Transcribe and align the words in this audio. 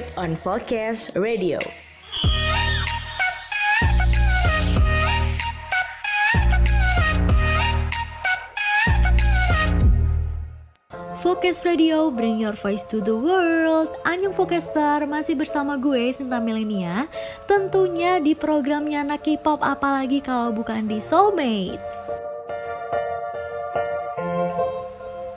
Soulmate 0.00 0.16
on 0.16 0.36
Focus 0.36 1.12
Radio. 1.14 1.58
Focus 11.20 11.64
Radio, 11.64 12.10
bring 12.10 12.40
your 12.40 12.52
voice 12.56 12.88
to 12.88 13.04
the 13.04 13.12
world. 13.12 13.92
Anyong 14.08 14.32
Focaster, 14.32 15.04
masih 15.04 15.36
bersama 15.36 15.76
gue 15.76 16.16
Sinta 16.16 16.40
Milenia 16.40 17.04
Tentunya 17.44 18.16
di 18.24 18.32
programnya 18.32 19.04
anak 19.04 19.28
K-pop 19.28 19.60
apalagi 19.60 20.24
kalau 20.24 20.48
bukan 20.48 20.88
di 20.88 20.96
Soulmate 20.96 21.99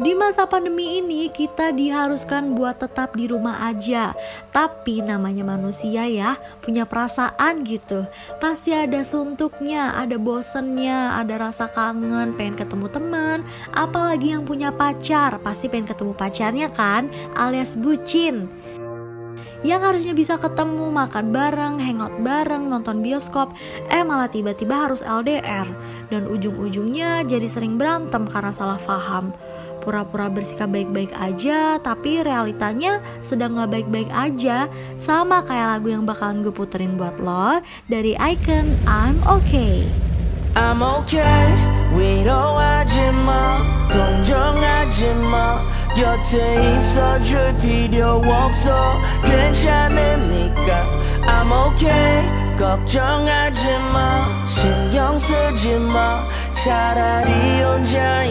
Di 0.00 0.16
masa 0.16 0.48
pandemi 0.48 0.96
ini 0.96 1.28
kita 1.28 1.76
diharuskan 1.76 2.56
buat 2.56 2.80
tetap 2.80 3.12
di 3.12 3.28
rumah 3.28 3.68
aja. 3.68 4.16
Tapi 4.48 5.04
namanya 5.04 5.44
manusia 5.44 6.08
ya 6.08 6.40
punya 6.64 6.88
perasaan 6.88 7.68
gitu. 7.68 8.08
Pasti 8.40 8.72
ada 8.72 9.04
suntuknya, 9.04 9.92
ada 9.92 10.16
bosennya, 10.16 11.20
ada 11.20 11.36
rasa 11.36 11.68
kangen, 11.68 12.32
pengen 12.32 12.56
ketemu 12.56 12.88
teman. 12.88 13.44
Apalagi 13.76 14.32
yang 14.32 14.48
punya 14.48 14.72
pacar, 14.72 15.36
pasti 15.44 15.68
pengen 15.68 15.92
ketemu 15.92 16.16
pacarnya 16.16 16.72
kan 16.72 17.12
alias 17.36 17.76
bucin. 17.76 18.48
Yang 19.60 19.80
harusnya 19.84 20.14
bisa 20.16 20.40
ketemu, 20.40 20.88
makan 20.88 21.36
bareng, 21.36 21.76
hangout 21.76 22.16
bareng, 22.24 22.72
nonton 22.72 23.04
bioskop, 23.04 23.52
eh 23.92 24.00
malah 24.00 24.32
tiba-tiba 24.32 24.88
harus 24.88 25.04
LDR 25.04 25.68
dan 26.08 26.24
ujung-ujungnya 26.24 27.28
jadi 27.28 27.44
sering 27.44 27.76
berantem 27.76 28.24
karena 28.24 28.56
salah 28.56 28.80
paham 28.80 29.36
pura-pura 29.85 30.33
bersikap 30.33 30.73
baik-baik 30.73 31.13
aja 31.13 31.77
tapi 31.77 32.25
realitanya 32.25 33.05
sedang 33.21 33.61
gak 33.61 33.69
baik-baik 33.69 34.09
aja 34.09 34.65
sama 34.97 35.45
kayak 35.45 35.77
lagu 35.77 35.93
yang 35.93 36.03
bakalan 36.09 36.41
gue 36.41 36.49
puterin 36.49 36.97
buat 36.97 37.21
lo 37.21 37.61
dari 37.85 38.17
Icon 38.17 38.65
I'm 38.89 39.21
Okay 39.25 39.85
I'm 40.57 40.81
okay 40.81 41.75
위로하지 41.93 43.11
마 43.11 43.61
동정하지 43.91 45.13
마 45.29 45.61
곁에 45.95 46.75
있어줄 46.75 47.55
필요 47.61 48.21
없어 48.25 48.99
괜찮으니까 49.21 50.83
I'm 51.23 51.51
okay 51.51 52.25
걱정하지 52.57 53.67
마 53.93 54.25
신경 54.47 55.19
쓰지 55.19 55.75
마 55.75 56.25
차라리 56.63 57.61
혼자 57.61 58.23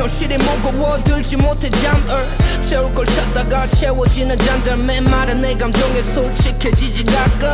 현실이 0.00 0.38
무거워 0.38 0.96
들지 1.04 1.36
못해 1.36 1.68
잠을 1.68 2.06
채울 2.62 2.94
걸 2.94 3.04
찾다가 3.04 3.66
채워지는 3.66 4.38
잔들 4.38 4.76
맨말은 4.78 5.42
내 5.42 5.54
감정에 5.54 6.02
솔직해지지 6.02 7.04
가끔. 7.04 7.48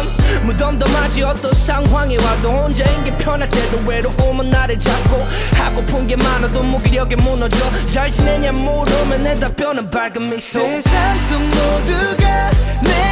무덤덤하지 0.45 1.25
어떤 1.25 1.53
상황이 1.53 2.17
와도 2.17 2.53
혼자인 2.53 3.03
게 3.03 3.17
편할 3.19 3.51
때도 3.51 3.79
외로움은 3.85 4.49
나를 4.49 4.79
잡고 4.79 5.19
하고픈 5.57 6.07
게 6.07 6.15
많아도 6.15 6.63
무기력에 6.63 7.17
무너져 7.17 7.57
잘 7.87 8.13
지내냐 8.13 8.53
물으면 8.53 9.25
내 9.25 9.35
답변은 9.41 9.91
밝은 9.91 10.31
미소. 10.31 10.61
세상 10.61 11.19
속 11.29 11.41
모두가 11.41 12.51
내 12.83 13.06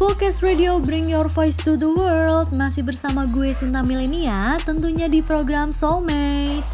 Focus 0.00 0.40
Radio 0.40 0.80
Bring 0.80 1.12
Your 1.12 1.28
Voice 1.28 1.60
to 1.60 1.76
the 1.76 1.84
World. 1.84 2.56
Masih 2.56 2.80
bersama 2.80 3.28
gue 3.28 3.52
Sinta 3.52 3.84
Milenia 3.84 4.56
Tentunya 4.64 5.12
di 5.12 5.20
program 5.20 5.76
Soulmate. 5.76 6.64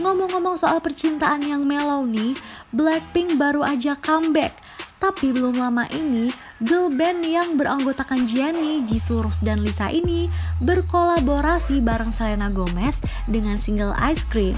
Ngomong-ngomong 0.00 0.56
soal 0.56 0.80
percintaan 0.80 1.44
yang 1.44 1.68
mellow 1.68 2.08
nih 2.08 2.32
Blackpink 2.72 3.36
baru 3.36 3.60
aja 3.60 4.00
comeback. 4.00 4.56
Tapi 4.96 5.28
belum 5.28 5.60
lama 5.60 5.84
ini, 5.92 6.32
girl 6.64 6.88
band 6.88 7.28
yang 7.28 7.60
beranggotakan 7.60 8.24
Jennie, 8.24 8.88
Jisoo, 8.88 9.28
dan 9.44 9.60
Lisa 9.60 9.92
ini 9.92 10.32
berkolaborasi 10.64 11.84
bareng 11.84 12.16
Selena 12.16 12.48
Gomez 12.48 12.96
dengan 13.28 13.60
single 13.60 13.92
Ice 14.08 14.24
Cream. 14.32 14.56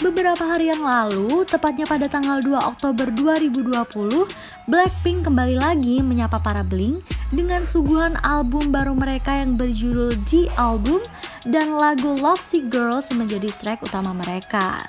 Beberapa 0.00 0.40
hari 0.40 0.72
yang 0.72 0.80
lalu, 0.80 1.44
tepatnya 1.44 1.84
pada 1.84 2.08
tanggal 2.08 2.40
2 2.40 2.56
Oktober 2.56 3.12
2020, 3.12 4.24
Blackpink 4.64 5.28
kembali 5.28 5.60
lagi 5.60 6.00
menyapa 6.00 6.40
para 6.40 6.64
Blink 6.64 7.04
dengan 7.28 7.60
suguhan 7.60 8.16
album 8.24 8.72
baru 8.72 8.96
mereka 8.96 9.36
yang 9.36 9.52
berjudul 9.52 10.16
The 10.24 10.48
Album 10.56 11.04
dan 11.44 11.76
lagu 11.76 12.16
Love 12.16 12.40
Sick 12.40 12.72
Girls 12.72 13.12
menjadi 13.12 13.52
track 13.60 13.84
utama 13.84 14.16
mereka. 14.16 14.88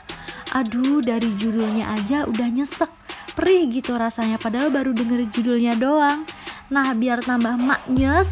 Aduh, 0.55 1.03
dari 1.03 1.27
judulnya 1.35 1.99
aja 1.99 2.23
udah 2.23 2.47
nyesek, 2.47 2.91
perih 3.35 3.67
gitu 3.75 3.99
rasanya 3.99 4.39
padahal 4.39 4.71
baru 4.71 4.95
denger 4.95 5.27
judulnya 5.35 5.75
doang. 5.75 6.23
Nah, 6.71 6.95
biar 6.95 7.19
tambah 7.25 7.59
maknyes, 7.59 8.31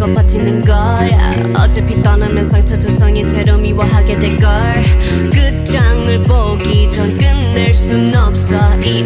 물 0.00 0.08
믿고 0.08 0.14
버티는 0.14 0.64
거야. 0.64 1.34
어차피 1.58 2.00
떠나면 2.02 2.44
상처 2.44 2.78
조성이 2.78 3.26
채로 3.26 3.58
미워하게 3.58 4.18
될걸. 4.18 4.50
끝장을 5.30 6.24
보기 6.24 6.88
전 6.90 7.16
끝낼 7.18 7.74
순 7.74 8.14
없어. 8.14 8.56
이 8.82 9.04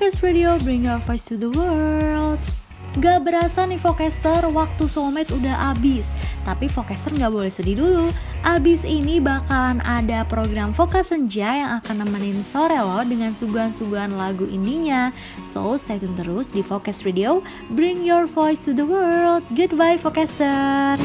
Focus 0.00 0.24
Radio 0.24 0.56
Bring 0.64 0.88
Your 0.88 0.96
Voice 1.04 1.28
to 1.28 1.36
the 1.36 1.52
World 1.52 2.40
Gak 3.04 3.20
berasa 3.20 3.68
nih 3.68 3.76
Focaster, 3.76 4.48
waktu 4.48 4.88
soulmate 4.88 5.28
udah 5.28 5.76
abis 5.76 6.08
Tapi 6.40 6.72
Focaster 6.72 7.12
nggak 7.12 7.28
boleh 7.28 7.52
sedih 7.52 7.76
dulu. 7.76 8.08
Abis 8.40 8.80
ini 8.88 9.20
bakalan 9.20 9.84
ada 9.84 10.24
program 10.24 10.72
Fokus 10.72 11.12
Senja 11.12 11.52
yang 11.52 11.70
akan 11.84 12.00
nemenin 12.00 12.40
sore 12.40 12.80
lo 12.80 13.04
dengan 13.04 13.36
suguhan-suguhan 13.36 14.16
lagu 14.16 14.48
indinya. 14.48 15.12
So 15.44 15.76
stay 15.76 16.00
tune 16.00 16.16
terus 16.16 16.48
di 16.48 16.64
Focus 16.64 17.04
Radio. 17.04 17.44
Bring 17.68 18.00
your 18.00 18.24
voice 18.24 18.64
to 18.64 18.72
the 18.72 18.88
world. 18.88 19.44
Goodbye 19.52 20.00
Focaster. 20.00 20.96